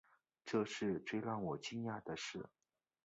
[0.43, 2.49] 这是最让我惊讶的事